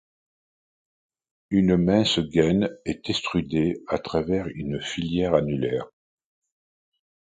Une 1.51 1.77
mince 1.77 2.17
gaine 2.21 2.75
est 2.85 3.07
extrudée 3.11 3.83
à 3.87 3.99
travers 3.99 4.47
une 4.47 4.81
filière 4.81 5.35
annulaire. 5.35 5.91